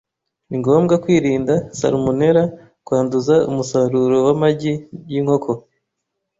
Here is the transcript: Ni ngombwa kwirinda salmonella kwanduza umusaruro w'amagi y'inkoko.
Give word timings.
Ni 0.49 0.55
ngombwa 0.61 0.93
kwirinda 1.03 1.53
salmonella 1.79 2.43
kwanduza 2.85 3.35
umusaruro 3.49 4.15
w'amagi 4.25 4.73
y'inkoko. 5.11 5.51